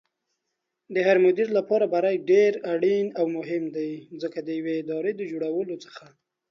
هرمدير 1.07 1.47
لپاره 1.57 1.85
بری 1.93 2.15
ډېر 2.31 2.53
اړين 2.73 3.05
او 3.19 3.25
مهم 3.37 3.63
دی 3.75 3.91
ځکه 4.21 4.39
ديوې 4.49 4.73
ادارې 4.81 5.11
دجوړېدلو 5.19 5.75
څخه 5.85 6.05